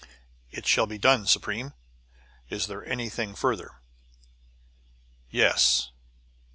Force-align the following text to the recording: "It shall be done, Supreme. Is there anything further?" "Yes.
"It 0.49 0.65
shall 0.65 0.87
be 0.87 0.97
done, 0.97 1.27
Supreme. 1.27 1.75
Is 2.49 2.65
there 2.65 2.83
anything 2.83 3.35
further?" 3.35 3.81
"Yes. 5.29 5.91